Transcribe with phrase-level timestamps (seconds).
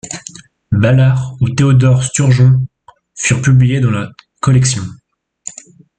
[0.71, 2.65] Ballard ou Theodore Sturgeon
[3.13, 4.81] furent publiés dans la collection.